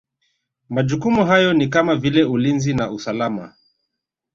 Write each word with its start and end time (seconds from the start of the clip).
Majukumu 0.69 1.25
hayo 1.25 1.53
ni 1.53 1.67
kama 1.67 1.95
vile 1.95 2.23
Ulinzi 2.23 2.73
na 2.73 2.91
usalama 2.91 3.55